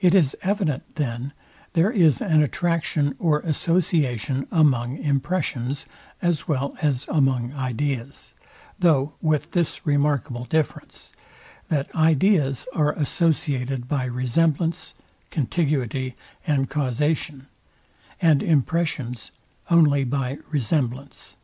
[0.00, 1.32] It is evident, then,
[1.74, 5.86] there is an attraction or association among impressions,
[6.20, 8.34] as well as among ideas;
[8.80, 11.12] though with this remarkable difference,
[11.68, 14.92] that ideas are associated by resemblance,
[15.30, 17.46] contiguity, and causation;
[18.20, 19.30] and impressions
[19.70, 21.36] only by resemblance.